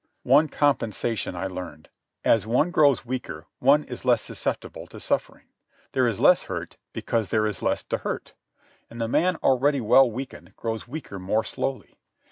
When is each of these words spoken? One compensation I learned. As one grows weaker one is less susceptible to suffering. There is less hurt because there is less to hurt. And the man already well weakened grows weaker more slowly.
One 0.23 0.47
compensation 0.47 1.35
I 1.35 1.45
learned. 1.45 1.89
As 2.25 2.47
one 2.47 2.71
grows 2.71 3.05
weaker 3.05 3.45
one 3.59 3.83
is 3.83 4.03
less 4.03 4.23
susceptible 4.23 4.87
to 4.87 4.99
suffering. 4.99 5.45
There 5.91 6.07
is 6.07 6.19
less 6.19 6.45
hurt 6.49 6.77
because 6.91 7.29
there 7.29 7.45
is 7.45 7.61
less 7.61 7.83
to 7.83 7.99
hurt. 7.99 8.33
And 8.89 8.99
the 8.99 9.07
man 9.07 9.35
already 9.43 9.79
well 9.79 10.09
weakened 10.09 10.55
grows 10.55 10.87
weaker 10.87 11.19
more 11.19 11.43
slowly. 11.43 11.99